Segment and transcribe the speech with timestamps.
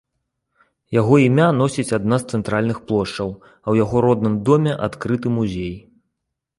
[0.99, 5.75] Яго імя носіць адна з цэнтральных плошчаў, а ў яго родным доме адкрыты музей.